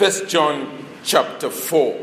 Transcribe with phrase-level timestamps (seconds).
[0.00, 2.00] 1 John chapter 4.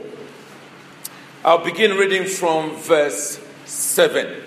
[1.44, 4.43] I'll begin reading from verse 7.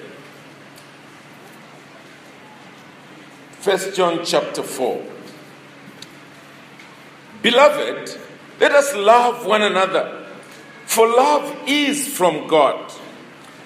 [3.64, 5.04] 1 John chapter 4.
[7.42, 8.16] Beloved,
[8.60, 10.24] let us love one another,
[10.86, 12.92] for love is from God.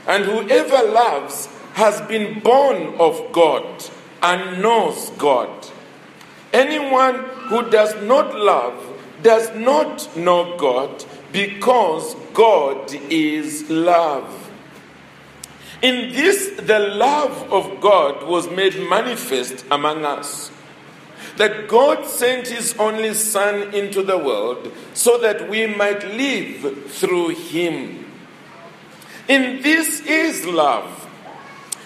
[0.06, 3.84] And whoever loves has been born of God
[4.22, 5.68] and knows God.
[6.54, 7.16] Anyone
[7.50, 8.92] who does not love
[9.24, 14.50] does not know God because God is love.
[15.82, 20.52] In this, the love of God was made manifest among us.
[21.38, 27.30] That God sent His only Son into the world so that we might live through
[27.30, 28.04] Him.
[29.26, 31.00] In this is love.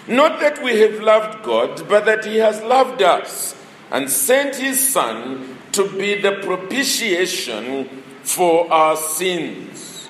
[0.06, 3.55] Not that we have loved God, but that He has loved us
[3.91, 10.08] and sent His Son to be the propitiation for our sins.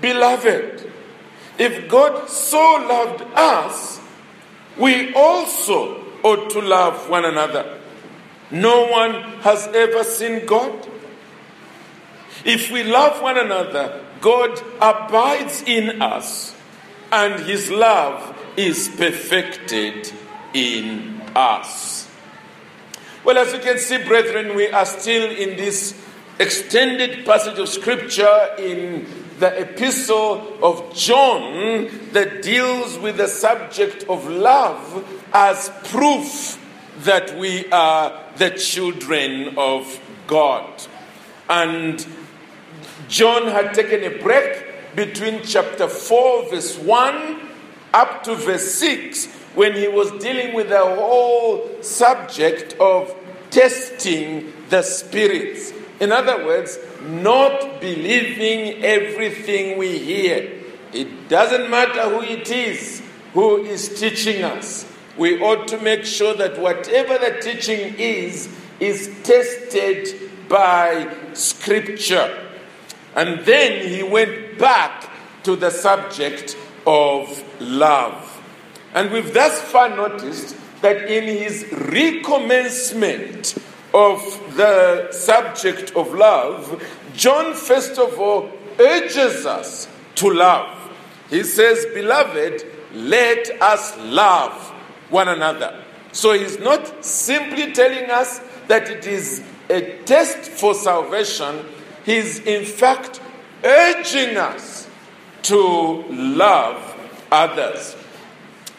[0.00, 0.90] Beloved,
[1.58, 4.00] if God so loved us,
[4.76, 7.80] we also ought to love one another.
[8.50, 10.88] No one has ever seen God.
[12.44, 16.54] If we love one another, God abides in us,
[17.12, 20.12] and his love is perfected
[20.54, 22.07] in us.
[23.28, 25.94] Well, as you can see, brethren, we are still in this
[26.38, 29.06] extended passage of scripture in
[29.38, 36.58] the epistle of John that deals with the subject of love as proof
[37.00, 40.86] that we are the children of God.
[41.50, 42.06] And
[43.08, 47.40] John had taken a break between chapter 4, verse 1,
[47.92, 53.14] up to verse 6, when he was dealing with the whole subject of
[53.50, 55.72] testing the spirits.
[56.00, 60.52] In other words, not believing everything we hear.
[60.92, 64.90] It doesn't matter who it is who is teaching us.
[65.16, 68.48] We ought to make sure that whatever the teaching is,
[68.80, 72.46] is tested by Scripture.
[73.14, 75.10] And then he went back
[75.42, 78.42] to the subject of love.
[78.94, 83.56] And we've thus far noticed that in his recommencement
[83.94, 84.20] of
[84.56, 86.82] the subject of love,
[87.14, 90.74] John, first of all, urges us to love.
[91.30, 94.52] He says, Beloved, let us love
[95.10, 95.82] one another.
[96.12, 101.64] So he's not simply telling us that it is a test for salvation,
[102.04, 103.20] he's in fact
[103.64, 104.88] urging us
[105.42, 106.96] to love
[107.30, 107.96] others.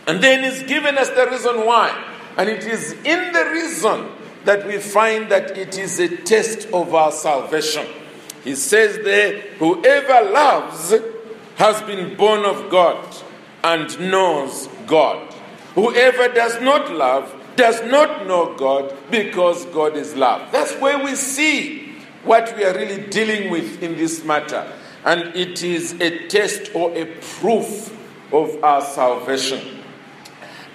[0.10, 1.96] And then he's given us the reason why.
[2.36, 4.10] And it is in the reason
[4.44, 7.86] that we find that it is a test of our salvation.
[8.44, 10.96] He says there, whoever loves
[11.58, 13.06] has been born of God
[13.64, 15.32] and knows God.
[15.76, 20.52] Whoever does not love does not know God because God is love.
[20.52, 21.94] That's where we see
[22.24, 24.74] what we are really dealing with in this matter.
[25.06, 27.96] And it is a test or a proof
[28.34, 29.79] of our salvation.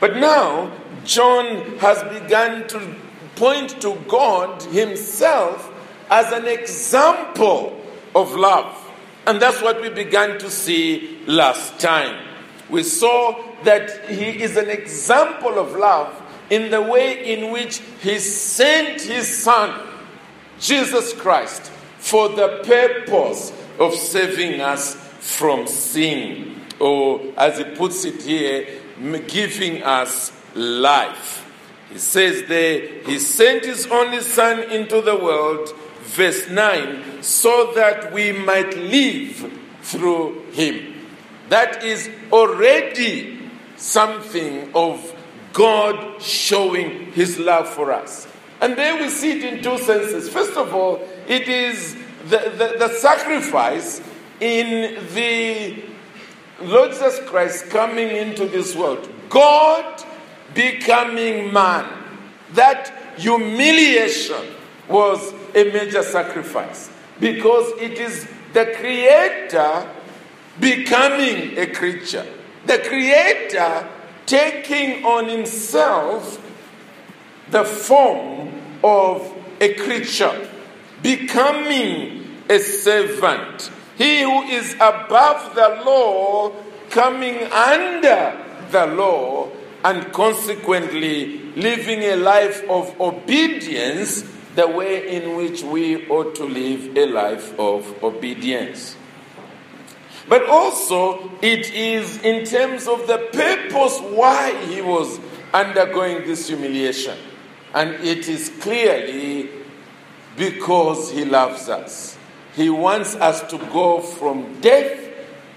[0.01, 0.73] But now,
[1.05, 2.95] John has begun to
[3.37, 5.71] point to God Himself
[6.11, 7.81] as an example
[8.15, 8.81] of love.
[9.27, 12.27] And that's what we began to see last time.
[12.69, 18.19] We saw that He is an example of love in the way in which He
[18.19, 19.89] sent His Son,
[20.61, 26.61] Jesus Christ, for the purpose of saving us from sin.
[26.79, 28.67] Or, as He puts it here,
[29.27, 31.41] giving us life.
[31.91, 38.13] He says there, He sent His only Son into the world, verse 9, so that
[38.13, 40.95] we might live through Him.
[41.49, 43.39] That is already
[43.77, 45.15] something of
[45.53, 48.27] God showing His love for us.
[48.61, 50.29] And there we see it in two senses.
[50.29, 51.95] First of all, it is
[52.25, 54.01] the, the, the sacrifice
[54.41, 55.94] in the
[56.61, 59.09] Lord Jesus Christ coming into this world.
[59.29, 60.03] God
[60.55, 61.91] becoming man.
[62.53, 64.55] That humiliation
[64.89, 69.89] was a major sacrifice because it is the Creator
[70.61, 72.27] becoming a creature.
[72.67, 73.89] The Creator
[74.27, 76.41] taking on Himself
[77.51, 78.53] the form
[78.83, 80.49] of a creature,
[81.03, 83.71] becoming a servant.
[83.97, 86.53] He who is above the law
[86.91, 89.51] coming under the law
[89.85, 94.25] and consequently living a life of obedience
[94.55, 98.97] the way in which we ought to live a life of obedience.
[100.29, 105.21] But also, it is in terms of the purpose why he was
[105.53, 107.19] undergoing this humiliation.
[107.75, 109.51] And it is clearly
[110.37, 112.17] because he loves us.
[112.57, 115.01] He wants us to go from death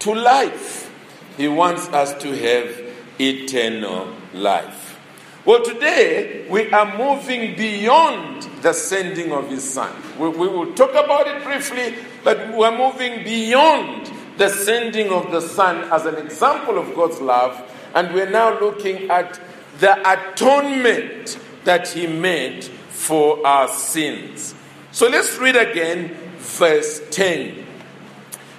[0.00, 0.92] to life.
[1.36, 4.98] He wants us to have eternal life.
[5.44, 9.90] Well, today we are moving beyond the sending of his son.
[10.18, 15.40] We, we will talk about it briefly, but we're moving beyond the sending of the
[15.40, 17.60] son as an example of God's love,
[17.94, 19.40] and we're now looking at
[19.80, 24.54] the atonement that he made for our sins.
[24.90, 26.16] So let's read again
[26.48, 27.64] verse 10.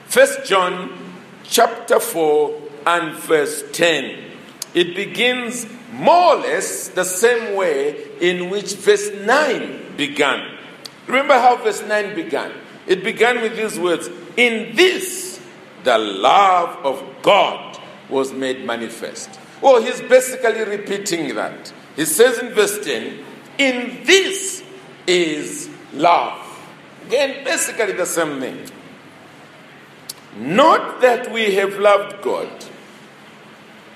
[0.05, 0.91] First John
[1.43, 4.17] chapter 4 and verse 10.
[4.73, 10.57] It begins more or less the same way in which verse 9 began.
[11.07, 12.51] Remember how verse 9 began?
[12.87, 15.41] It began with these words In this,
[15.83, 19.39] the love of God was made manifest.
[19.61, 21.73] Well, he's basically repeating that.
[21.95, 23.19] He says in verse 10,
[23.57, 24.63] In this
[25.05, 26.48] is love.
[27.09, 28.69] Again, basically the same thing.
[30.37, 32.51] Not that we have loved God,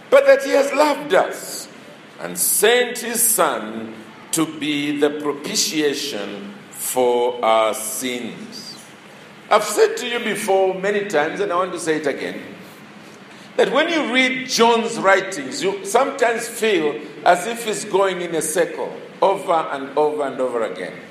[0.09, 1.67] but that He has loved us
[2.19, 3.93] and sent His Son
[4.31, 8.79] to be the propitiation for our sins.
[9.47, 12.41] I've said to you before many times, and I want to say it again,
[13.57, 18.41] that when you read John's writings, you sometimes feel as if he's going in a
[18.41, 21.02] circle over and over and over again.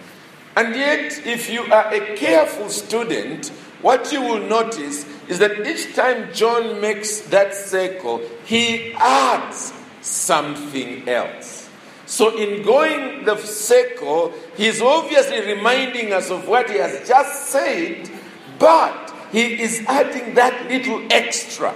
[0.54, 3.49] And yet, if you are a careful student,
[3.81, 9.72] what you will notice is that each time John makes that circle, he adds
[10.02, 11.70] something else.
[12.04, 18.10] So, in going the circle, he's obviously reminding us of what he has just said,
[18.58, 21.75] but he is adding that little extra.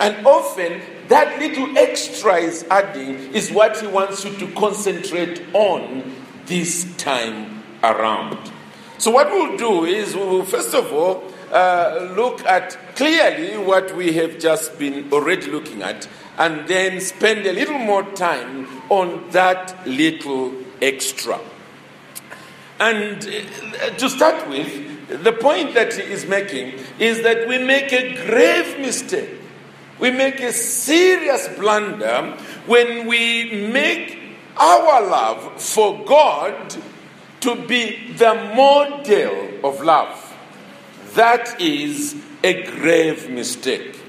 [0.00, 6.14] And often, that little extra is adding is what he wants you to concentrate on
[6.46, 7.53] this time
[7.92, 8.38] around.
[8.98, 13.94] So, what we'll do is we will first of all uh, look at clearly what
[13.96, 16.08] we have just been already looking at,
[16.38, 21.38] and then spend a little more time on that little extra.
[22.80, 27.92] And uh, to start with, the point that he is making is that we make
[27.92, 29.30] a grave mistake.
[30.00, 32.36] We make a serious blunder
[32.66, 34.18] when we make
[34.56, 36.76] our love for God
[37.44, 40.34] to be the model of love.
[41.14, 44.00] That is a grave mistake.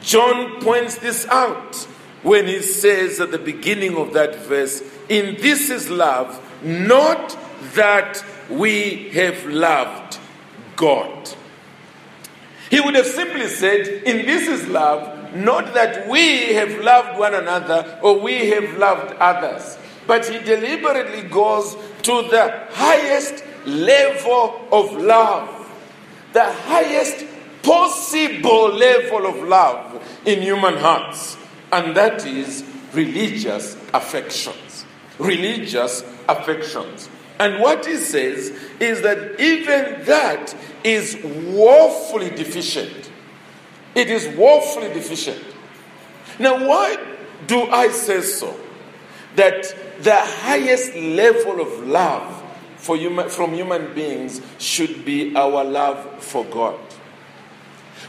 [0.00, 1.76] John points this out
[2.24, 7.38] when he says at the beginning of that verse, In this is love, not
[7.74, 10.18] that we have loved
[10.74, 11.30] God.
[12.70, 17.34] He would have simply said, In this is love, not that we have loved one
[17.34, 19.78] another or we have loved others.
[20.06, 25.54] But he deliberately goes to the highest level of love
[26.34, 27.24] the highest
[27.62, 31.38] possible level of love in human hearts,
[31.72, 34.84] and that is religious affections.
[35.18, 37.08] Religious affections.
[37.38, 38.50] And what he says
[38.80, 43.10] is that even that is woefully deficient.
[43.94, 45.42] It is woefully deficient.
[46.40, 46.96] Now, why
[47.46, 48.58] do I say so?
[49.36, 52.42] That the highest level of love
[52.76, 56.78] for human, from human beings should be our love for God.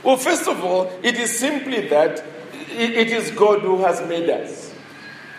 [0.03, 2.23] Well, first of all, it is simply that
[2.69, 4.73] it is God who has made us.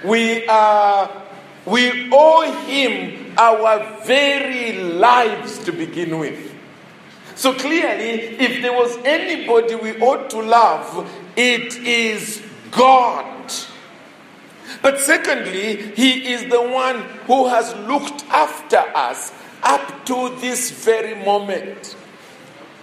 [0.05, 1.23] We are
[1.67, 6.55] we owe him our very lives to begin with.
[7.35, 13.36] So clearly, if there was anybody we ought to love, it is God.
[14.87, 19.33] But secondly, He is the one who has looked after us
[19.65, 21.97] up to this very moment.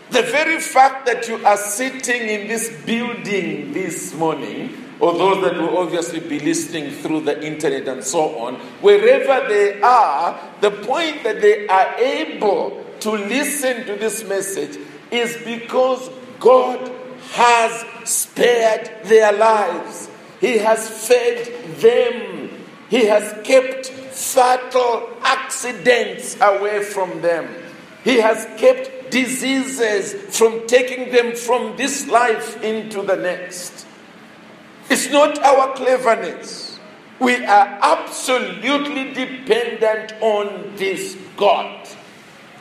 [0.09, 5.55] The very fact that you are sitting in this building this morning, or those that
[5.55, 11.23] will obviously be listening through the internet and so on, wherever they are, the point
[11.23, 14.77] that they are able to listen to this message
[15.09, 16.09] is because
[16.41, 16.91] God
[17.31, 20.09] has spared their lives.
[20.43, 22.49] He has fed them.
[22.89, 27.47] He has kept fatal accidents away from them.
[28.03, 33.87] He has kept diseases from taking them from this life into the next.
[34.89, 36.77] It's not our cleverness.
[37.21, 41.87] We are absolutely dependent on this God.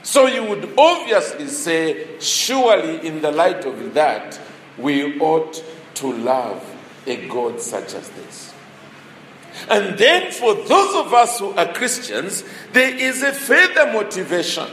[0.05, 4.39] So you would obviously say, surely, in the light of that,
[4.79, 6.72] we ought to love
[7.07, 8.55] a God such as this.
[9.69, 14.69] And then, for those of us who are Christians, there is a further motivation.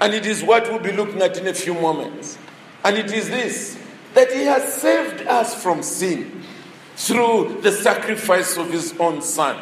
[0.00, 2.38] And it is what we'll be looking at in a few moments.
[2.84, 3.78] And it is this
[4.14, 6.42] that He has saved us from sin
[6.96, 9.56] through the sacrifice of His own Son.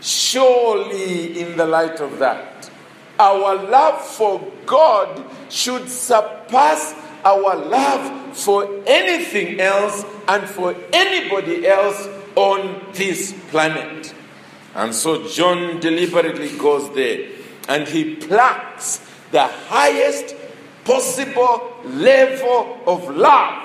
[0.00, 2.70] Surely, in the light of that,
[3.18, 6.94] our love for God should surpass
[7.26, 14.14] our love for anything else and for anybody else on this planet.
[14.74, 17.28] And so John deliberately goes there
[17.68, 19.00] and he plucks
[19.32, 20.36] the highest
[20.84, 23.64] possible level of love.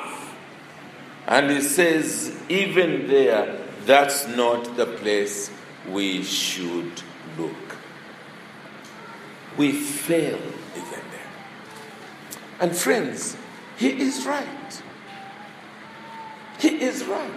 [1.27, 5.51] And he says, even there, that's not the place
[5.88, 7.03] we should
[7.38, 7.77] look.
[9.58, 10.39] We fail
[10.75, 11.32] even there.
[12.60, 13.38] And friends,
[13.81, 14.83] he is right.
[16.59, 17.31] He is right.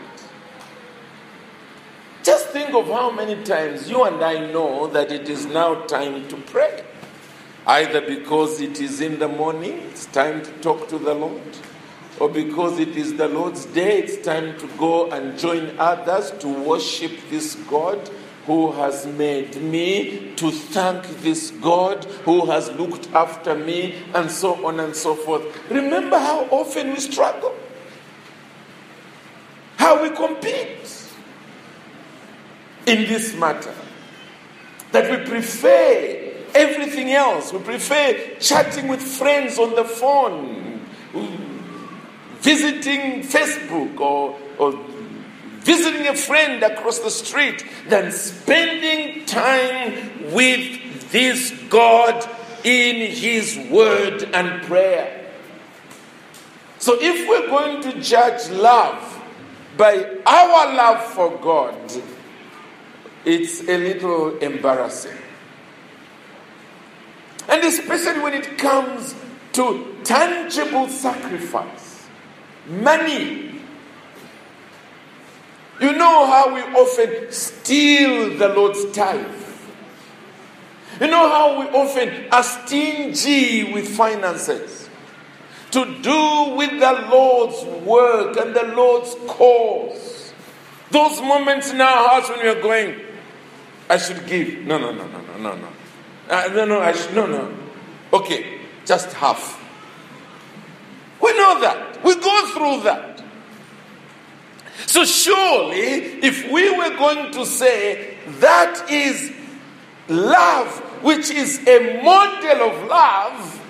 [2.23, 6.29] Just think of how many times you and I know that it is now time
[6.29, 6.85] to pray.
[7.67, 11.57] Either because it is in the morning, it's time to talk to the Lord,
[12.21, 16.49] or because it is the Lord's day, it's time to go and join others to
[16.49, 18.11] worship this God
[18.47, 24.67] who has made me, to thank this God who has looked after me, and so
[24.67, 25.43] on and so forth.
[25.71, 27.55] Remember how often we struggle,
[29.77, 31.11] how we compete
[32.87, 33.75] in this matter,
[34.93, 37.53] that we prefer everything else.
[37.53, 40.81] We prefer chatting with friends on the phone,
[42.41, 44.73] visiting Facebook, or, or
[45.65, 52.29] visiting a friend across the street than spending time with this God
[52.63, 55.31] in His Word and prayer.
[56.79, 59.23] So, if we're going to judge love
[59.77, 61.75] by our love for God,
[63.25, 65.17] it's a little embarrassing.
[67.49, 69.15] And especially when it comes
[69.53, 72.07] to tangible sacrifice,
[72.67, 73.54] money.
[75.81, 79.43] You know how we often steal the Lord's tithe.
[81.01, 84.89] You know how we often are stingy with finances
[85.73, 90.33] to do with the Lord's work and the Lord's cause.
[90.91, 93.01] Those moments in our hearts when we are going,
[93.91, 94.65] I should give.
[94.65, 95.69] No, no, no, no, no, no, no.
[96.31, 97.53] Uh, no, no, I should, no, no.
[98.13, 99.61] Okay, just half.
[101.21, 102.05] We know that.
[102.05, 103.14] We go through that.
[104.87, 109.33] So, surely, if we were going to say that is
[110.09, 113.61] love, which is a model of love,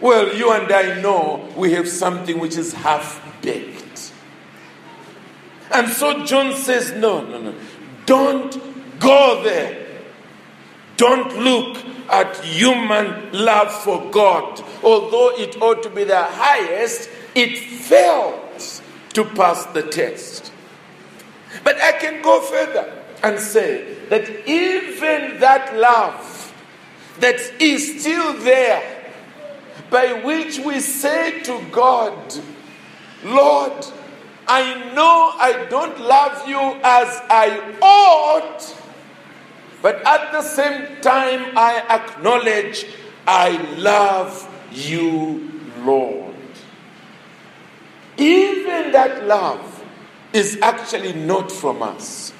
[0.00, 4.12] well, you and I know we have something which is half baked.
[5.70, 7.54] And so John says, no, no, no.
[8.06, 9.86] Don't go there.
[10.96, 11.78] Don't look
[12.10, 14.62] at human love for God.
[14.82, 18.49] Although it ought to be the highest, it fails
[19.14, 20.52] to pass the test.
[21.64, 26.54] But I can go further and say that even that love
[27.18, 29.12] that is still there,
[29.90, 32.34] by which we say to God,
[33.24, 33.84] Lord,
[34.46, 38.76] I know I don't love you as I ought
[39.82, 42.86] but at the same time, I acknowledge
[43.26, 46.34] I love you, Lord.
[48.18, 48.49] Even
[48.92, 49.82] that love
[50.32, 52.32] is actually not from us,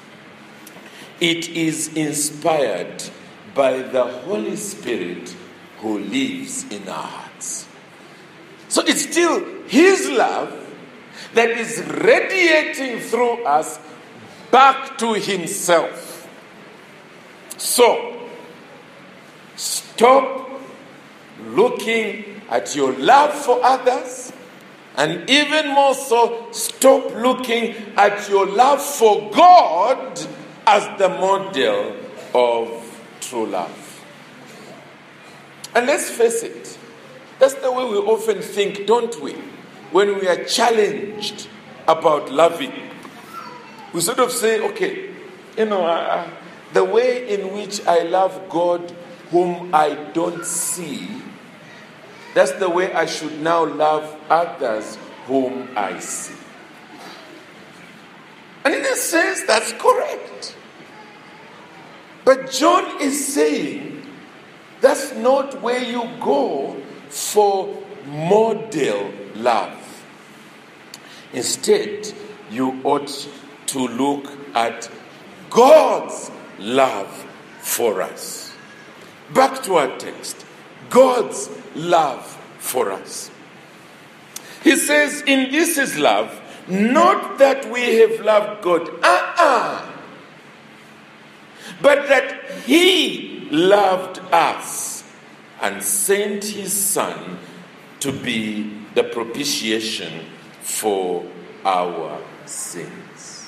[1.19, 3.03] it is inspired
[3.53, 5.35] by the Holy Spirit
[5.79, 7.67] who lives in our hearts.
[8.69, 10.57] So it's still His love
[11.33, 13.79] that is radiating through us
[14.51, 16.27] back to Himself.
[17.57, 18.19] So,
[19.55, 20.49] stop
[21.47, 24.33] looking at your love for others,
[24.97, 30.19] and even more so, stop looking at your love for God
[30.67, 31.95] as the model
[32.33, 34.03] of true love.
[35.73, 36.77] And let's face it,
[37.39, 39.33] that's the way we often think, don't we?
[39.91, 41.47] When we are challenged
[41.87, 42.73] about loving,
[43.93, 45.09] we sort of say, okay,
[45.57, 46.29] you know, I,
[46.73, 48.91] the way in which I love God
[49.31, 51.07] whom I don't see,
[52.33, 56.35] that's the way I should now love others whom I see.
[58.63, 60.55] And in a sense, that's correct.
[62.23, 64.05] But John is saying
[64.79, 66.75] that's not where you go
[67.09, 69.77] for model love.
[71.33, 72.13] Instead,
[72.49, 73.27] you ought
[73.67, 74.89] to look at
[75.49, 77.07] God's love
[77.59, 78.53] for us.
[79.33, 80.40] Back to our text
[80.91, 82.25] God's love
[82.59, 83.31] for us.
[84.63, 89.91] He says, In this is love, not that we have loved God, uh uh
[91.81, 95.03] but that He loved us
[95.61, 97.39] and sent His Son
[98.01, 100.25] to be the propitiation
[100.61, 101.25] for
[101.63, 103.47] our sins.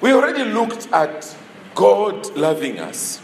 [0.00, 1.36] We already looked at
[1.74, 3.21] God loving us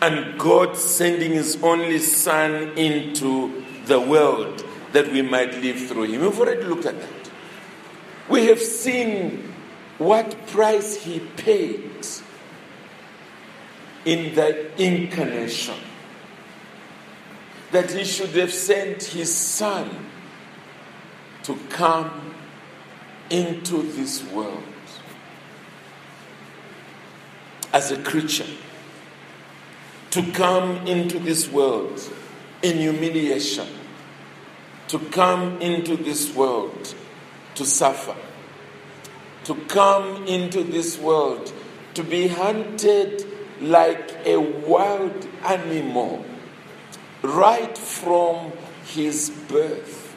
[0.00, 6.22] and God sending His only Son into the world that we might live through Him.
[6.22, 7.30] We've already looked at that.
[8.28, 9.52] We have seen
[9.98, 12.06] what price He paid
[14.04, 15.74] in the incarnation.
[17.72, 20.06] That He should have sent His Son
[21.42, 22.34] to come
[23.30, 24.62] into this world
[27.72, 28.46] as a creature,
[30.10, 32.00] to come into this world
[32.62, 33.66] in humiliation,
[34.88, 36.94] to come into this world
[37.54, 38.16] to suffer,
[39.44, 41.52] to come into this world
[41.94, 43.26] to be hunted
[43.60, 46.24] like a wild animal
[47.22, 48.52] right from
[48.84, 50.08] his birth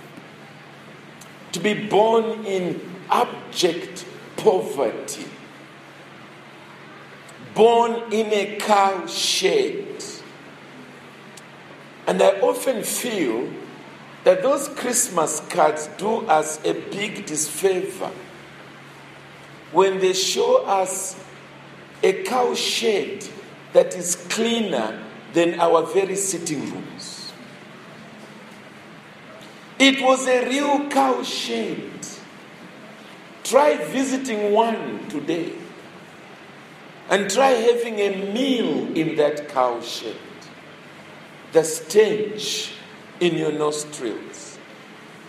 [1.51, 2.79] to be born in
[3.09, 4.05] abject
[4.37, 5.25] poverty,
[7.53, 10.03] born in a cow shed.
[12.07, 13.49] And I often feel
[14.23, 18.11] that those Christmas cards do us a big disfavor
[19.71, 21.21] when they show us
[22.03, 23.25] a cow shed
[23.73, 25.01] that is cleaner
[25.33, 27.31] than our very sitting rooms.
[29.79, 31.89] It was a real cow shed.
[33.43, 35.53] Try visiting one today
[37.11, 40.15] and try having a meal in that cow shed.
[41.51, 42.71] The stench
[43.19, 44.57] in your nostrils,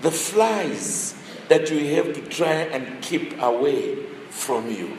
[0.00, 1.14] the flies
[1.48, 3.96] that you have to try and keep away
[4.30, 4.96] from you.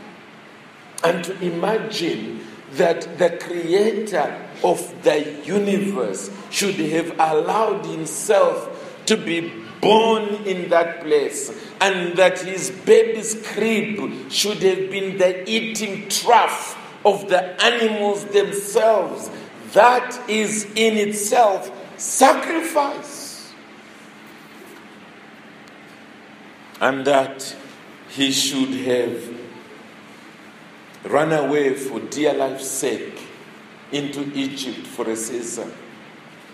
[1.05, 2.41] And to imagine
[2.73, 11.01] that the creator of the universe should have allowed himself to be born in that
[11.01, 18.25] place, and that his baby's crib should have been the eating trough of the animals
[18.25, 19.29] themselves.
[19.73, 23.53] That is in itself sacrifice.
[26.79, 27.55] And that
[28.09, 29.35] he should have
[31.05, 33.19] run away for dear life's sake
[33.91, 35.71] into Egypt for a season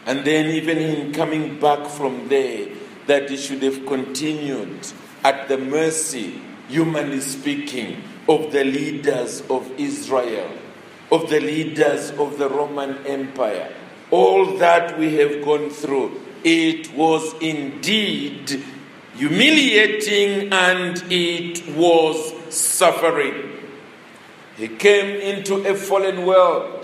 [0.09, 2.67] and then, even in coming back from there,
[3.09, 4.87] that he should have continued
[5.23, 10.51] at the mercy, humanly speaking, of the leaders of Israel,
[11.11, 13.73] of the leaders of the Roman Empire.
[14.11, 18.63] All that we have gone through, it was indeed
[19.15, 23.57] humiliating and it was suffering.
[24.55, 26.79] He came into a fallen world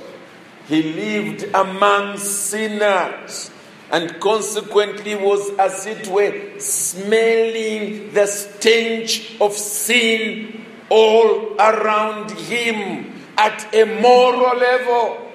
[0.68, 3.52] he lived among sinners
[3.92, 13.74] and consequently was, as it were, smelling the stench of sin all around him at
[13.74, 15.32] a moral level.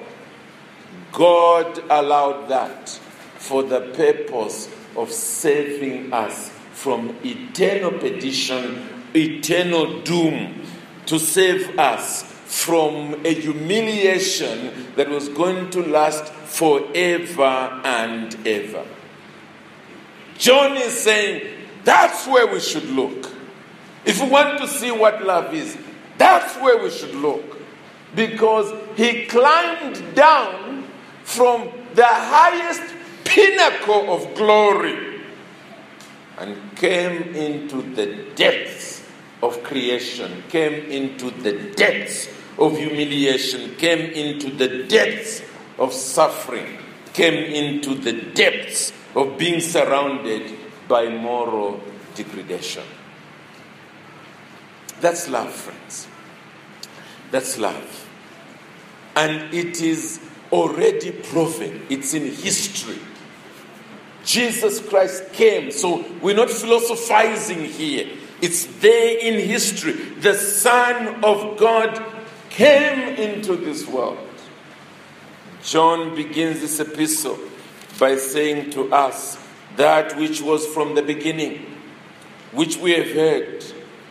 [1.12, 2.88] God allowed that
[3.38, 10.62] for the purpose of saving us from eternal perdition, eternal doom,
[11.06, 18.84] to save us from a humiliation that was going to last forever and ever.
[20.36, 21.46] John is saying
[21.84, 23.32] that's where we should look.
[24.04, 25.78] If we want to see what love is,
[26.18, 27.56] that's where we should look.
[28.16, 30.88] Because he climbed down
[31.22, 32.82] from the highest
[33.22, 35.20] pinnacle of glory
[36.36, 39.06] and came into the depths
[39.40, 45.42] of creation, came into the depths of humiliation, came into the depths
[45.79, 46.79] of suffering,
[47.12, 50.53] came into the depths of being surrounded
[50.87, 51.81] by moral
[52.14, 52.85] degradation.
[55.01, 56.07] That's love, friends.
[57.31, 58.09] That's love.
[59.16, 60.20] And it is
[60.53, 62.99] already proven, it's in history.
[64.25, 68.09] Jesus Christ came, so we're not philosophizing here.
[68.42, 69.92] It's there in history.
[69.92, 72.19] The Son of God
[72.50, 74.18] came into this world.
[75.62, 77.38] John begins this epistle
[77.98, 79.38] by saying to us
[79.76, 81.64] that which was from the beginning,
[82.52, 83.62] which we have heard,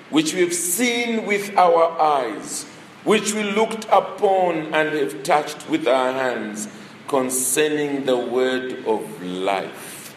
[0.10, 2.64] which we have seen with our eyes,
[3.04, 6.68] which we looked upon and have touched with our hands
[7.08, 10.16] concerning the word of life.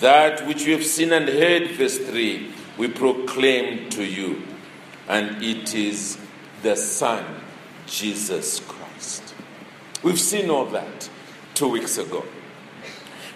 [0.00, 4.42] That which we have seen and heard, verse 3, we proclaim to you,
[5.08, 6.18] and it is
[6.64, 7.22] the Son,
[7.86, 9.34] Jesus Christ.
[10.02, 11.10] We've seen all that
[11.52, 12.24] two weeks ago.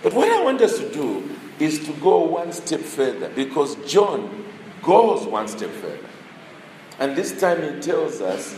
[0.03, 1.29] But what I want us to do
[1.61, 4.47] is to go one step further because John
[4.83, 6.09] goes one step further.
[6.99, 8.57] And this time he tells us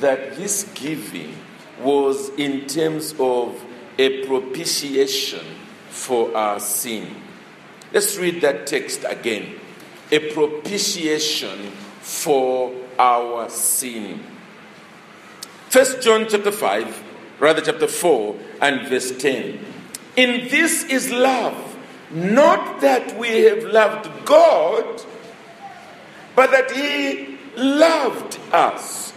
[0.00, 1.34] that this giving
[1.80, 3.64] was in terms of
[3.98, 5.44] a propitiation
[5.88, 7.08] for our sin.
[7.90, 9.58] Let's read that text again.
[10.12, 14.20] A propitiation for our sin.
[15.70, 17.02] First John chapter 5,
[17.38, 19.58] rather chapter 4 and verse 10.
[20.16, 21.78] In this is love,
[22.10, 25.02] not that we have loved God,
[26.36, 29.14] but that he loved us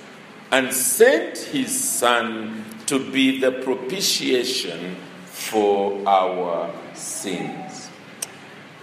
[0.49, 7.89] and sent his son to be the propitiation for our sins.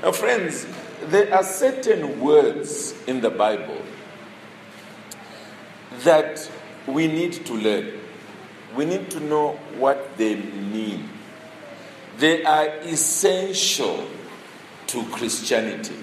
[0.02, 0.66] Now, friends,
[1.04, 3.80] there are certain words in the Bible
[6.04, 6.50] that
[6.86, 7.92] we need to learn.
[8.76, 11.08] We need to know what they mean.
[12.18, 14.06] They are essential
[14.88, 15.96] to Christianity.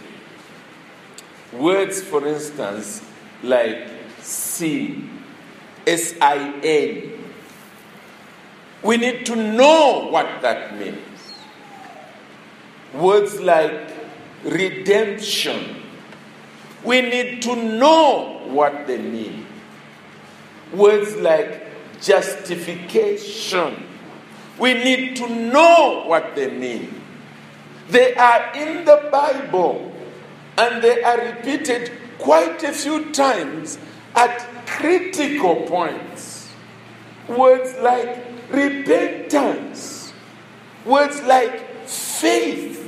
[1.53, 3.01] Words, for instance,
[3.41, 3.87] like
[4.19, 5.09] sin,
[5.85, 7.13] S I N.
[8.83, 10.99] We need to know what that means.
[12.93, 13.89] Words like
[14.43, 15.81] redemption.
[16.83, 19.46] We need to know what they mean.
[20.73, 21.67] Words like
[22.01, 23.83] justification.
[24.59, 27.01] We need to know what they mean.
[27.89, 29.93] They are in the Bible
[30.57, 33.77] and they are repeated quite a few times
[34.15, 36.51] at critical points.
[37.27, 40.13] Words like repentance,
[40.85, 42.83] words like faith.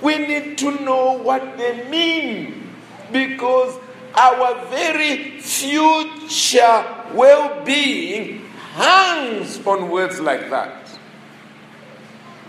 [0.00, 2.70] We need to know what they mean
[3.12, 3.78] because
[4.16, 10.88] our very future well being hangs on words like that.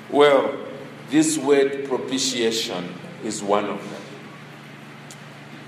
[0.09, 0.57] Well,
[1.09, 4.01] this word propitiation is one of them.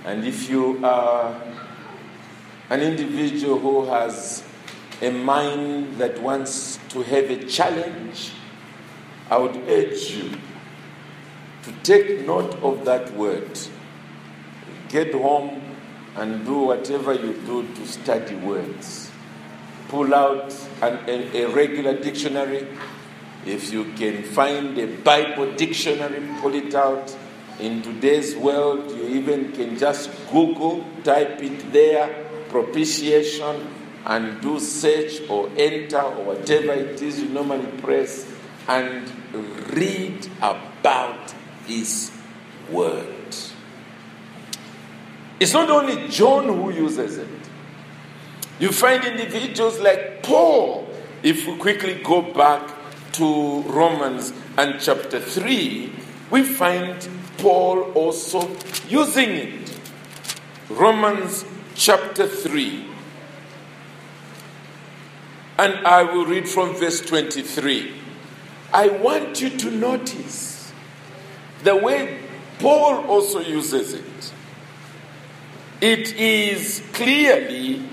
[0.06, 1.40] And if you are
[2.70, 4.44] an individual who has
[5.02, 8.32] a mind that wants to have a challenge,
[9.30, 10.32] I would urge you
[11.64, 13.60] to take note of that word.
[14.90, 15.62] Get home
[16.18, 19.10] and do whatever you do to study words.
[19.88, 22.68] Pull out an, a, a regular dictionary.
[23.46, 27.16] If you can find a Bible dictionary, pull it out.
[27.60, 33.68] In today's world, you even can just Google, type it there, propitiation,
[34.06, 38.32] and do search or enter or whatever it is you normally press
[38.68, 39.10] and
[39.74, 41.34] read about
[41.68, 42.12] this
[42.70, 43.17] word.
[45.40, 47.28] It's not only John who uses it.
[48.60, 50.88] You find individuals like Paul.
[51.22, 52.74] If we quickly go back
[53.14, 55.92] to Romans and chapter 3,
[56.32, 58.50] we find Paul also
[58.90, 59.80] using it.
[60.70, 61.46] Romans
[61.76, 62.86] chapter 3.
[65.60, 67.94] And I will read from verse 23.
[68.74, 70.72] I want you to notice
[71.64, 72.20] the way
[72.60, 74.34] Paul also uses it.
[75.82, 77.88] It is clearly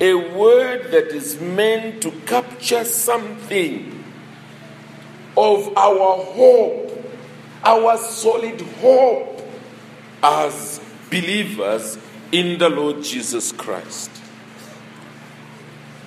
[0.00, 4.04] a word that is meant to capture something
[5.36, 7.04] of our hope,
[7.62, 9.42] our solid hope
[10.22, 11.98] as believers
[12.32, 14.10] in the Lord Jesus Christ.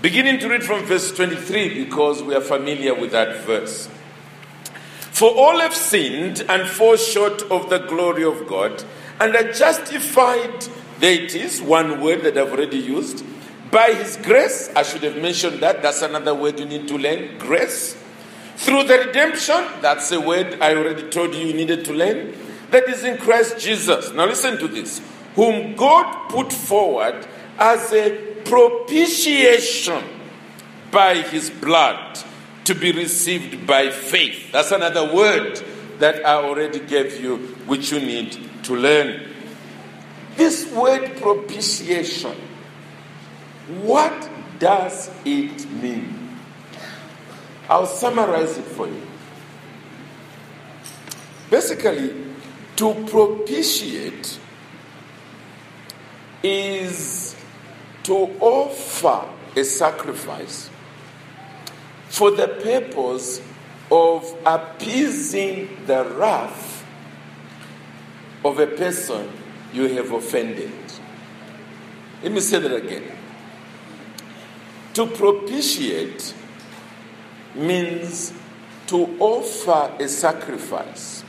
[0.01, 3.87] Beginning to read from verse 23 because we are familiar with that verse.
[5.11, 8.83] For all have sinned and fall short of the glory of God
[9.19, 10.67] and are justified
[10.99, 13.23] there it is, one word that I've already used.
[13.71, 15.81] By His grace, I should have mentioned that.
[15.81, 17.95] That's another word you need to learn grace.
[18.57, 22.35] Through the redemption, that's a word I already told you you needed to learn.
[22.71, 24.11] That is in Christ Jesus.
[24.11, 25.01] Now listen to this.
[25.35, 27.25] Whom God put forward
[27.57, 30.03] as a propitiation
[30.91, 32.19] by His blood
[32.65, 34.51] to be received by faith.
[34.51, 35.61] That's another word
[35.99, 39.28] that I already gave you, which you need to learn.
[40.39, 42.33] This word propitiation,
[43.81, 46.39] what does it mean?
[47.67, 49.01] I'll summarize it for you.
[51.51, 52.15] Basically,
[52.77, 54.39] to propitiate
[56.41, 57.35] is
[58.03, 60.69] to offer a sacrifice
[62.07, 63.41] for the purpose
[63.91, 66.85] of appeasing the wrath
[68.45, 69.29] of a person
[69.73, 70.71] you have offended.
[72.23, 73.03] Let me say that again.
[74.95, 76.33] To propitiate
[77.55, 78.33] means
[78.87, 81.23] to offer a sacrifice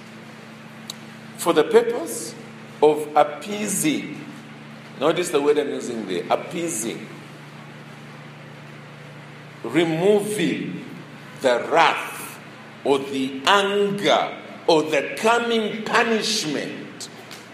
[1.37, 2.35] for the purpose
[2.83, 4.25] of appeasing.
[4.99, 7.07] Notice the word I'm using there appeasing,
[9.63, 10.85] removing
[11.43, 12.39] the wrath
[12.85, 16.80] or the anger or the coming punishment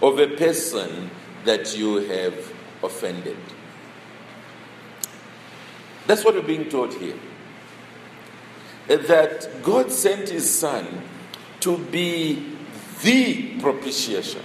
[0.03, 1.11] of a person
[1.45, 3.37] that you have offended.
[6.07, 7.17] That's what we're being taught here.
[8.87, 11.03] That God sent His Son
[11.61, 12.57] to be
[13.03, 14.43] the propitiation.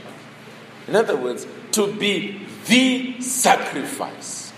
[0.88, 4.52] In other words, to be the sacrifice.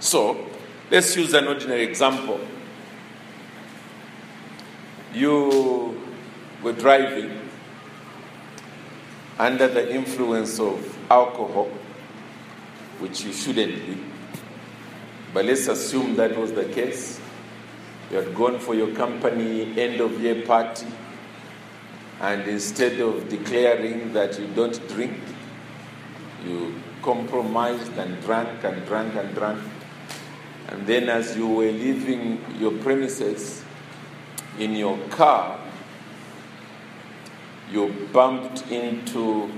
[0.00, 0.46] So,
[0.90, 2.40] let's use an ordinary example.
[5.14, 5.50] You
[6.62, 7.48] were driving
[9.38, 11.70] under the influence of alcohol,
[12.98, 13.98] which you shouldn't be.
[15.32, 17.20] But let's assume that was the case.
[18.10, 20.86] You had gone for your company end of year party,
[22.20, 25.18] and instead of declaring that you don't drink,
[26.44, 29.62] you compromised and drank and drank and drank.
[30.68, 33.62] And then, as you were leaving your premises
[34.58, 35.58] in your car,
[37.72, 39.50] you bumped into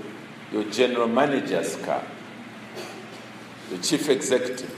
[0.52, 2.02] your general manager's car,
[3.70, 4.76] the chief executive.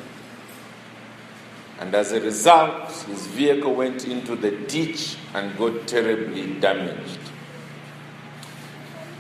[1.81, 7.19] And as a result, his vehicle went into the ditch and got terribly damaged.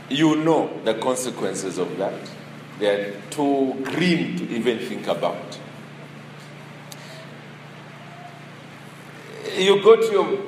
[0.09, 2.31] You know the consequences of that.
[2.79, 5.59] They are too grim to even think about.
[9.57, 10.39] You go to your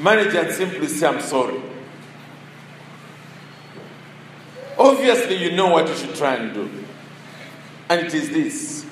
[0.00, 1.60] manager and simply say, I'm sorry.
[4.84, 6.70] Obviously, you know what you should try and do.
[7.88, 8.86] And it is this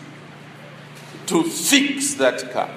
[1.27, 2.71] to fix that car.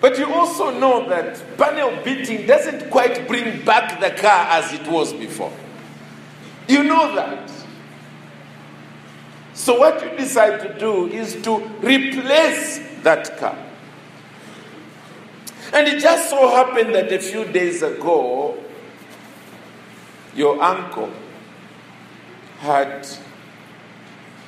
[0.00, 4.88] But you also know that panel beating doesn't quite bring back the car as it
[4.88, 5.52] was before.
[6.66, 7.48] You know that.
[9.52, 13.56] So, what you decide to do is to replace that car.
[15.72, 18.58] And it just so happened that a few days ago,
[20.34, 21.12] your uncle
[22.58, 23.06] had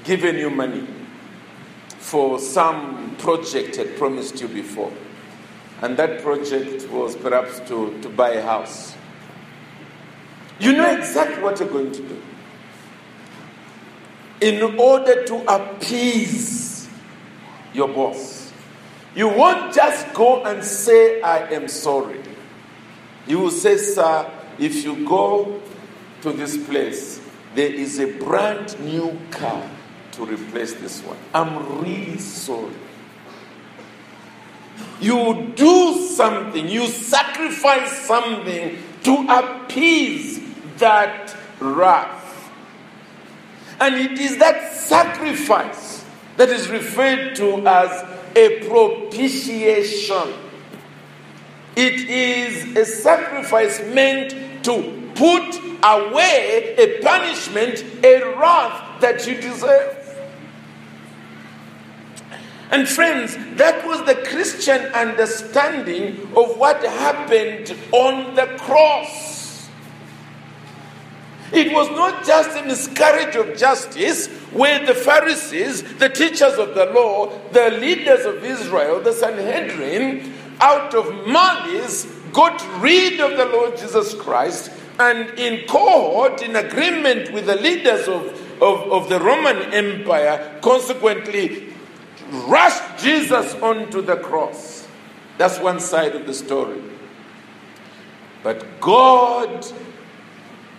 [0.05, 0.87] given you money
[1.99, 4.93] for some project had promised you before.
[5.83, 8.95] And that project was perhaps to, to buy a house.
[10.59, 12.23] You know exactly what you're going to do.
[14.41, 16.89] In order to appease
[17.75, 18.53] your boss,
[19.15, 22.21] you won't just go and say, I am sorry.
[23.27, 25.61] You will say, Sir, if you go
[26.23, 27.21] to this place,
[27.57, 29.69] there is a brand new car
[30.13, 31.17] to replace this one.
[31.33, 32.75] I'm really sorry.
[35.01, 40.41] You do something, you sacrifice something to appease
[40.77, 42.51] that wrath.
[43.81, 46.05] And it is that sacrifice
[46.37, 48.05] that is referred to as
[48.37, 50.35] a propitiation.
[51.75, 60.03] It is a sacrifice meant to put away a punishment, a wrath that you deserve.
[62.71, 69.69] And friends, that was the Christian understanding of what happened on the cross.
[71.53, 76.87] It was not just a miscarriage of justice where the Pharisees, the teachers of the
[76.87, 83.77] law, the leaders of Israel, the Sanhedrin, out of malice, got rid of the Lord
[83.77, 88.27] Jesus Christ and in cohort, in agreement with the leaders of,
[88.63, 91.73] of, of the Roman Empire, consequently
[92.47, 94.89] rushed Jesus onto the cross.
[95.39, 96.81] That's one side of the story.
[98.43, 99.67] But God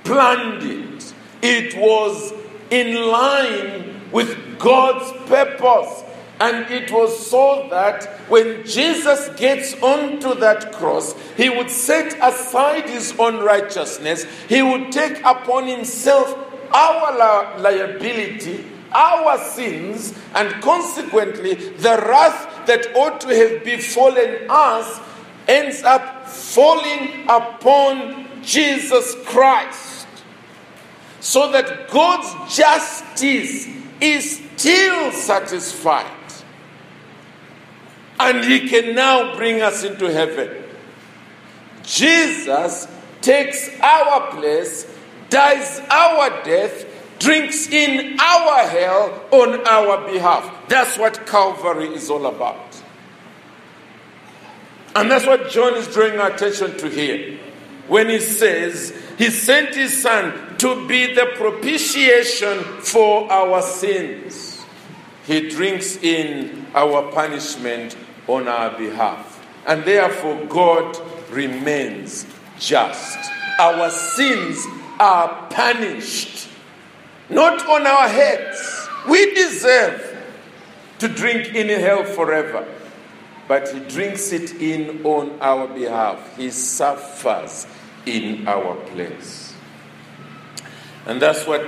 [0.03, 2.33] planned it, it was
[2.69, 6.03] in line with God's purpose
[6.39, 12.87] And it was so that when Jesus gets onto that cross, he would set aside
[12.87, 14.25] his own righteousness.
[14.47, 16.37] He would take upon himself
[16.71, 24.99] our liability, our sins, and consequently, the wrath that ought to have befallen us
[25.47, 30.07] ends up falling upon Jesus Christ.
[31.19, 33.67] So that God's justice
[33.99, 36.16] is still satisfied
[38.19, 40.63] and he can now bring us into heaven.
[41.83, 42.87] Jesus
[43.21, 44.91] takes our place,
[45.29, 46.85] dies our death,
[47.19, 50.67] drinks in our hell on our behalf.
[50.67, 52.81] That's what Calvary is all about.
[54.95, 57.39] And that's what John is drawing our attention to here
[57.87, 64.65] when he says he sent his son to be the propitiation for our sins.
[65.25, 67.95] He drinks in our punishment
[68.27, 69.45] on our behalf.
[69.65, 70.97] And therefore, God
[71.29, 72.25] remains
[72.59, 73.17] just.
[73.59, 74.65] Our sins
[74.99, 76.49] are punished,
[77.29, 78.87] not on our heads.
[79.09, 80.17] We deserve
[80.99, 82.67] to drink in hell forever.
[83.47, 86.35] But he drinks it in on our behalf.
[86.35, 87.65] He suffers
[88.05, 89.53] in our place.
[91.05, 91.65] And that's what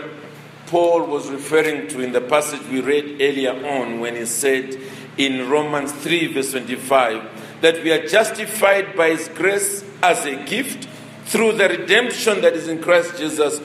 [0.67, 4.78] Paul was referring to in the passage we read earlier on when he said,
[5.19, 10.88] in Romans 3, verse 25, that we are justified by His grace as a gift
[11.25, 13.62] through the redemption that is in Christ Jesus,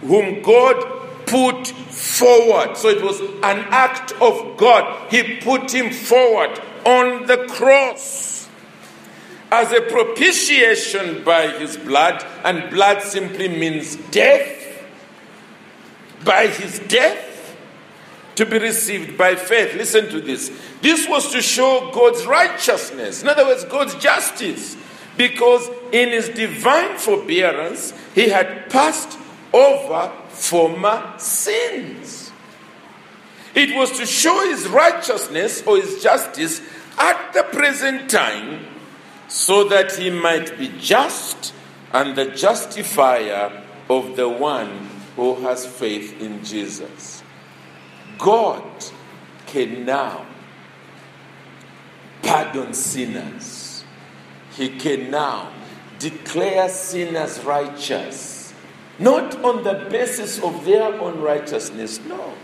[0.00, 2.76] whom God put forward.
[2.76, 5.10] So it was an act of God.
[5.10, 8.48] He put him forward on the cross
[9.50, 14.60] as a propitiation by his blood, and blood simply means death.
[16.24, 17.33] By his death,
[18.36, 19.74] to be received by faith.
[19.74, 20.50] Listen to this.
[20.80, 24.76] This was to show God's righteousness, in other words, God's justice,
[25.16, 29.18] because in his divine forbearance, he had passed
[29.52, 32.32] over former sins.
[33.54, 36.60] It was to show his righteousness or his justice
[36.98, 38.66] at the present time
[39.28, 41.54] so that he might be just
[41.92, 47.23] and the justifier of the one who has faith in Jesus.
[48.18, 48.64] God
[49.46, 50.26] can now
[52.22, 53.84] pardon sinners.
[54.56, 55.52] He can now
[55.98, 58.52] declare sinners righteous,
[58.98, 62.34] not on the basis of their own righteousness, no,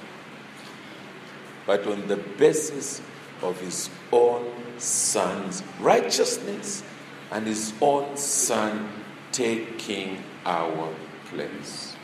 [1.67, 3.01] but on the basis
[3.43, 6.83] of his own son's righteousness
[7.31, 8.89] and his own son
[9.33, 10.89] taking our
[11.27, 11.97] place.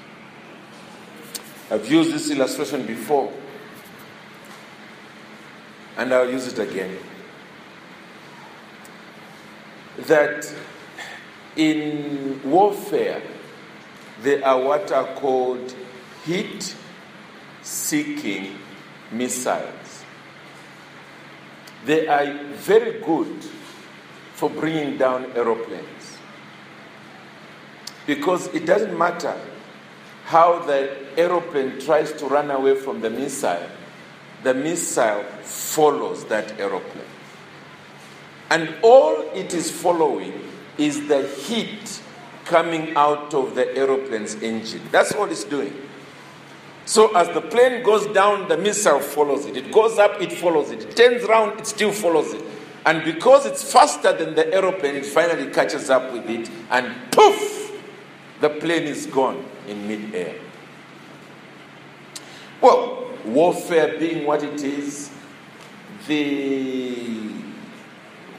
[1.70, 3.32] I've used this illustration before
[5.96, 6.96] and I'll use it again.
[10.06, 10.52] That
[11.56, 13.22] in warfare,
[14.22, 15.74] there are what are called
[16.24, 16.74] heat
[17.62, 18.58] seeking
[19.10, 20.04] missiles.
[21.84, 23.44] They are very good
[24.34, 26.18] for bringing down aeroplanes.
[28.06, 29.34] Because it doesn't matter
[30.24, 33.66] how the aeroplane tries to run away from the missile,
[34.46, 37.04] the missile follows that aeroplane.
[38.48, 40.40] And all it is following
[40.78, 42.00] is the heat
[42.44, 44.82] coming out of the aeroplane's engine.
[44.92, 45.74] That's all it's doing.
[46.84, 49.56] So as the plane goes down, the missile follows it.
[49.56, 50.84] It goes up, it follows it.
[50.84, 52.44] It turns around, it still follows it.
[52.84, 57.82] And because it's faster than the aeroplane, it finally catches up with it, and poof,
[58.40, 60.36] the plane is gone in midair.
[62.60, 65.10] Well, warfare being what it is,
[66.06, 67.32] the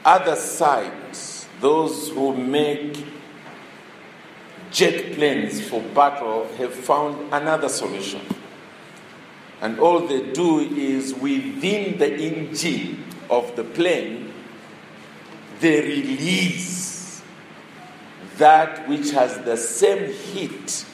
[0.06, 0.92] other side,
[1.60, 3.06] those who make
[4.72, 8.22] jet planes for battle, have found another solution.
[9.62, 14.32] And all they do is within the engine of the plane,
[15.60, 17.22] they release
[18.38, 20.86] that which has the same heat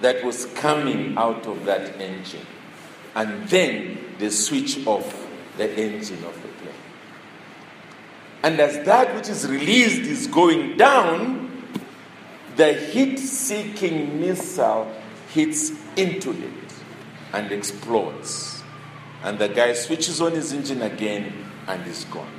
[0.00, 2.46] that was coming out of that engine
[3.16, 6.74] and then they switch off the engine of the plane.
[8.42, 11.50] And as that which is released is going down,
[12.56, 14.92] the heat seeking missile
[15.32, 16.74] hits into it
[17.32, 18.62] and explodes.
[19.24, 21.32] And the guy switches on his engine again
[21.66, 22.30] and is gone.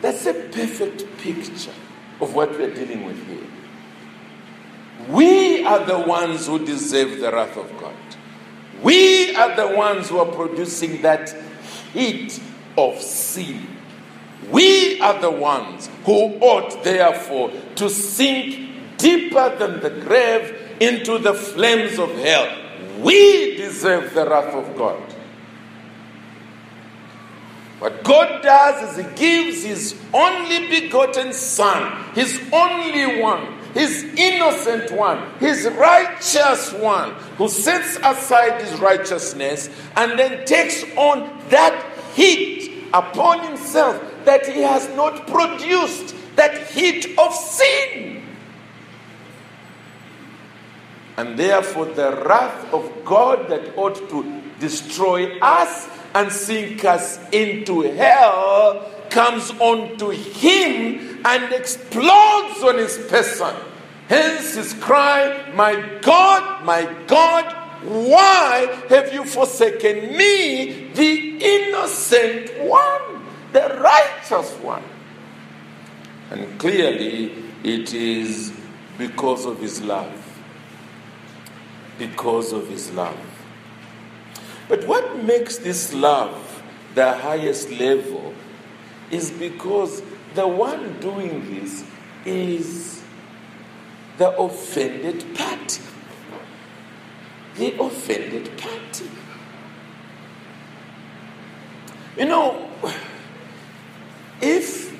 [0.00, 1.74] That's a perfect picture
[2.20, 3.46] of what we're dealing with here.
[5.08, 7.94] We are the ones who deserve the wrath of God.
[8.82, 11.34] We are the ones who are producing that
[11.92, 12.40] heat
[12.76, 13.66] of sin.
[14.50, 21.34] We are the ones who ought, therefore, to sink deeper than the grave into the
[21.34, 22.58] flames of hell.
[23.00, 25.00] We deserve the wrath of God.
[27.78, 34.92] What God does is He gives His only begotten Son, His only one, His innocent
[34.92, 42.88] one, His righteous one, who sets aside His righteousness and then takes on that heat
[42.92, 48.22] upon Himself that He has not produced, that heat of sin.
[51.16, 57.82] And therefore, the wrath of God that ought to destroy us and sink us into
[57.82, 63.54] hell comes onto him and explodes on his person.
[64.08, 67.44] Hence his cry, My God, my God,
[67.84, 74.82] why have you forsaken me, the innocent one, the righteous one?
[76.30, 78.52] And clearly, it is
[78.96, 80.18] because of his love.
[81.98, 83.18] Because of his love.
[84.68, 86.62] But what makes this love
[86.94, 88.31] the highest level
[89.12, 90.02] is because
[90.34, 91.84] the one doing this
[92.24, 93.02] is
[94.16, 95.82] the offended party.
[97.56, 99.10] The offended party.
[102.16, 102.70] You know,
[104.40, 104.96] if,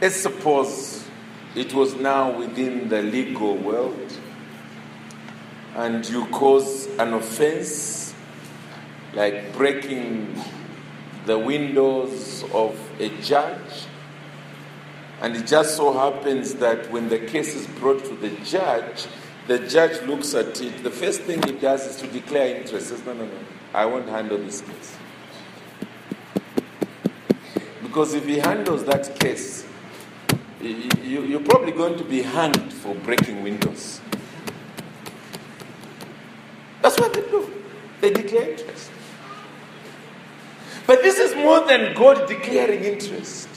[0.00, 1.08] let's suppose
[1.54, 4.12] it was now within the legal world
[5.74, 8.14] and you cause an offense
[9.14, 10.42] like breaking
[11.26, 13.86] the windows of a judge.
[15.20, 19.06] And it just so happens that when the case is brought to the judge,
[19.46, 20.82] the judge looks at it.
[20.82, 22.88] The first thing he does is to declare interest.
[22.88, 23.38] Says, no, no, no,
[23.74, 24.96] I won't handle this case.
[27.82, 29.66] Because if he handles that case,
[30.60, 34.00] you're probably going to be hanged for breaking windows.
[36.82, 37.52] That's what they do.
[38.00, 38.90] They declare interest.
[40.86, 43.48] But this is more than God declaring interest.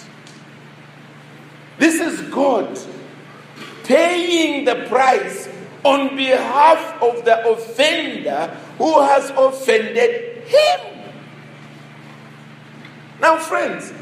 [1.77, 2.77] This is God
[3.83, 5.47] paying the price
[5.83, 11.11] on behalf of the offender who has offended him.
[13.21, 13.93] Now, friends,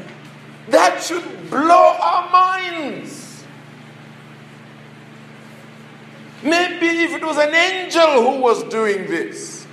[0.68, 3.44] that should blow our minds.
[6.42, 9.66] Maybe if it was an angel who was doing this.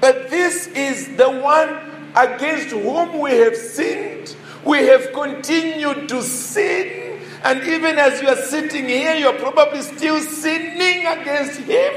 [0.00, 7.20] But this is the one against whom we have sinned, we have continued to sin,
[7.44, 11.94] and even as you are sitting here, you're probably still sinning against Him.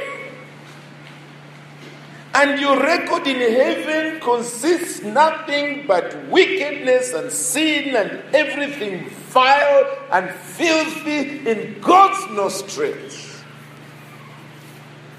[2.33, 10.29] And your record in heaven consists nothing but wickedness and sin and everything vile and
[10.29, 13.43] filthy in God's nostrils.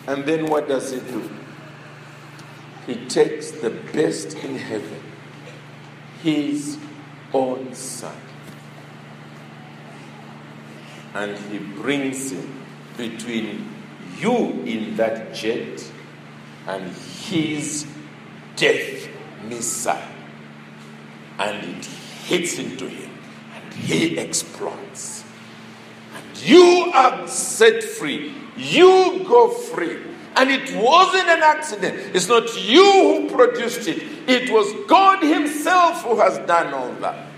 [0.07, 1.28] And then what does He do?
[2.87, 5.03] He takes the best in heaven,
[6.22, 6.78] his
[7.33, 8.16] own son,
[11.14, 12.64] and he brings him
[12.97, 13.68] between
[14.18, 15.91] you in that jet
[16.66, 17.87] and his
[18.57, 19.09] death
[19.49, 19.99] missile.
[21.39, 23.11] And it hits into him
[23.55, 25.24] and he explodes.
[26.14, 28.35] And you are set free.
[28.57, 29.99] You go free.
[30.35, 32.14] And it wasn't an accident.
[32.14, 37.28] It's not you who produced it, it was God Himself who has done all that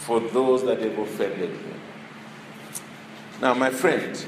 [0.00, 1.80] for those that have offended Him.
[3.40, 4.24] Now, my friend,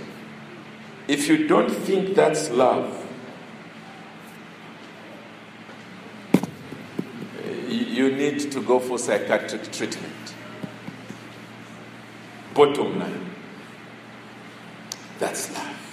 [1.08, 3.06] if you don't think that's love,
[7.44, 10.34] eh, you need to go for psychiatric treatment.
[12.54, 13.30] Bottom line,
[15.18, 15.85] that's love.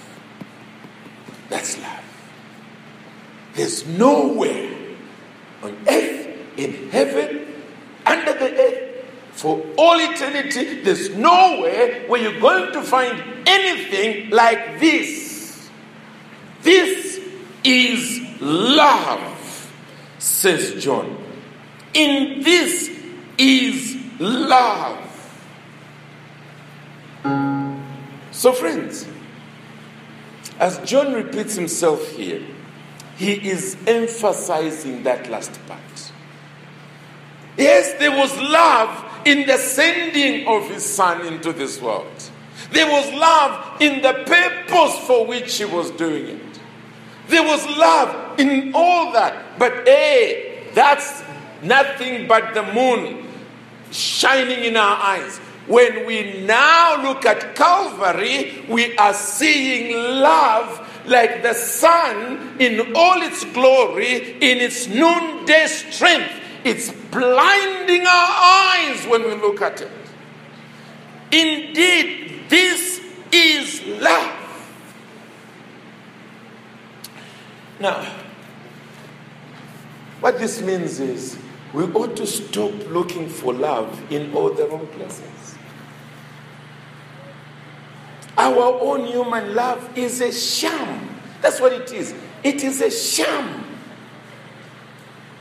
[1.54, 2.02] That's love.
[3.54, 4.76] There's nowhere
[5.62, 7.46] on earth, in heaven,
[8.04, 14.80] under the earth, for all eternity, there's nowhere where you're going to find anything like
[14.80, 15.70] this.
[16.62, 17.20] This
[17.62, 19.72] is love,
[20.18, 21.16] says John.
[21.94, 22.90] In this
[23.38, 25.00] is love.
[28.32, 29.06] So, friends,
[30.58, 32.42] as John repeats himself here,
[33.16, 35.80] he is emphasizing that last part.
[37.56, 42.30] Yes, there was love in the sending of his son into this world.
[42.72, 46.60] There was love in the purpose for which he was doing it.
[47.28, 49.58] There was love in all that.
[49.58, 51.22] But hey, that's
[51.62, 53.28] nothing but the moon
[53.90, 55.40] shining in our eyes.
[55.66, 63.22] When we now look at Calvary, we are seeing love like the sun in all
[63.22, 66.32] its glory, in its noonday strength.
[66.64, 69.90] It's blinding our eyes when we look at it.
[71.30, 73.00] Indeed, this
[73.32, 74.40] is love.
[77.80, 78.04] Now,
[80.20, 81.36] what this means is
[81.72, 85.33] we ought to stop looking for love in all the wrong places.
[88.36, 91.08] Our own human love is a sham.
[91.40, 92.14] That's what it is.
[92.42, 93.64] It is a sham.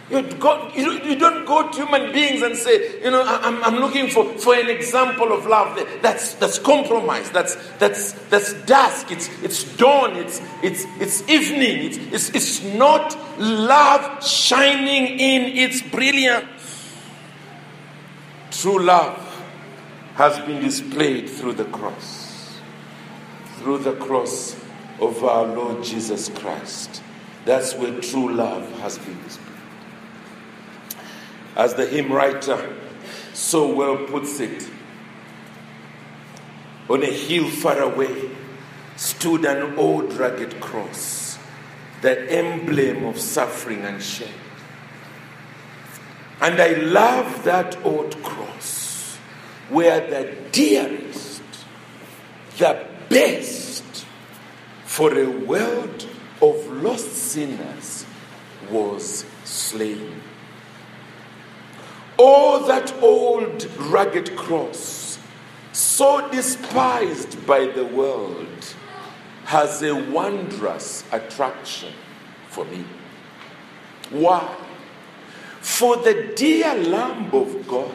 [0.09, 3.75] You, go, you, you, don't go to human beings and say, you know, I'm, I'm
[3.77, 5.75] looking for, for an example of love.
[6.01, 7.31] That's, that's compromise.
[7.31, 9.11] That's, that's, that's dusk.
[9.11, 10.17] It's, it's dawn.
[10.17, 11.87] It's, it's, it's evening.
[11.87, 16.93] It's, it's, it's not love shining in its brilliance.
[18.51, 19.17] True love
[20.15, 22.22] has been displayed through the cross.
[23.64, 24.57] Through the cross
[24.99, 27.01] of our Lord Jesus Christ.
[27.45, 29.47] That's where true love has been displayed.
[31.55, 32.76] As the hymn writer
[33.32, 34.68] so well puts it,
[36.89, 38.32] on a hill far away
[38.97, 41.38] stood an old rugged cross,
[42.01, 44.28] the emblem of suffering and shame.
[46.41, 49.16] And I love that old cross
[49.70, 51.43] where the dearest,
[52.57, 54.05] the best
[54.86, 56.07] for a world
[56.41, 58.05] of lost sinners
[58.72, 60.20] was slain.
[62.18, 65.20] Oh, that old rugged cross,
[65.72, 68.76] so despised by the world,
[69.45, 71.93] has a wondrous attraction
[72.49, 72.84] for me.
[74.09, 74.55] Why?
[75.59, 77.91] For the dear Lamb of God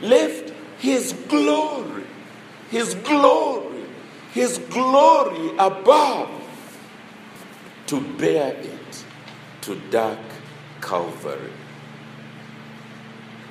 [0.00, 2.04] left his glory,
[2.70, 3.71] his glory,
[4.32, 6.30] his glory above
[7.86, 9.04] to bear it
[9.60, 10.18] to dark
[10.80, 11.52] Calvary.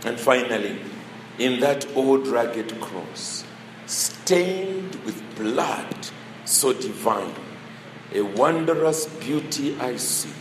[0.04, 0.80] And finally,
[1.38, 3.44] in that old rugged cross,
[3.86, 6.08] stained with blood
[6.46, 7.36] so divine,
[8.14, 10.34] a wondrous beauty I see.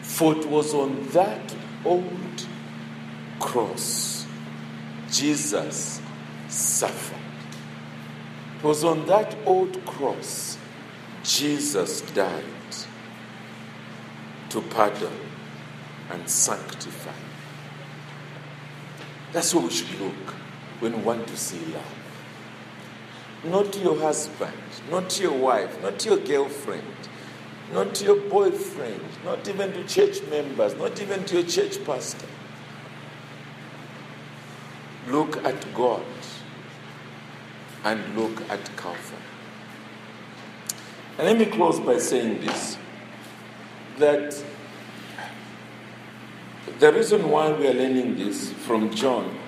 [0.00, 2.46] For it was on that old
[3.38, 4.26] cross
[5.10, 6.00] Jesus
[6.48, 7.15] suffered.
[8.58, 10.58] It was on that old cross
[11.22, 12.44] Jesus died
[14.48, 15.12] to pardon
[16.10, 17.10] and sanctify.
[19.32, 20.34] That's where we should look
[20.78, 21.94] when we want to see love.
[23.44, 24.52] Not your husband,
[24.90, 26.82] not your wife, not your girlfriend,
[27.72, 32.26] not to your boyfriend, not even to church members, not even to your church pastor.
[35.08, 36.04] Look at God
[37.86, 39.18] and look at Calvary.
[41.18, 42.76] And let me close by saying this
[43.98, 44.42] that
[46.78, 49.38] the reason why we are learning this from John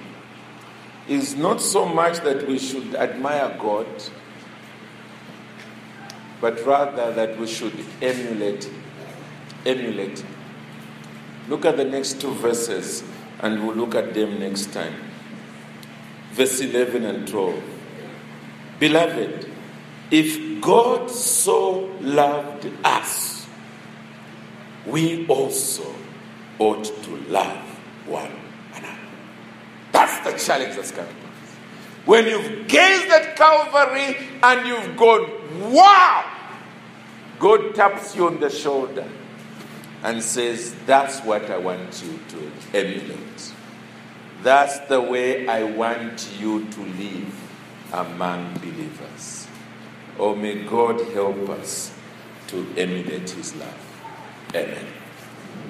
[1.09, 3.87] is not so much that we should admire God,
[6.41, 8.71] but rather that we should emulate
[9.67, 10.25] emulate
[11.49, 13.03] Look at the next two verses
[13.41, 14.95] and we'll look at them next time.
[16.33, 17.78] Verse 11 and 12.
[18.79, 19.51] Beloved,
[20.11, 23.47] if God so loved us,
[24.87, 25.95] we also
[26.59, 27.59] ought to love
[28.07, 28.31] one
[28.75, 28.99] another.
[29.93, 31.15] That's the challenge that's coming.
[32.05, 36.25] When you've gazed at Calvary and you've gone, wow!
[37.39, 39.07] God taps you on the shoulder
[40.03, 43.53] and says, That's what I want you to emulate.
[44.43, 47.48] That's the way I want you to live
[47.93, 49.47] among believers.
[50.19, 51.93] Oh, may God help us
[52.49, 53.79] to emulate His love.
[54.55, 54.98] Amen.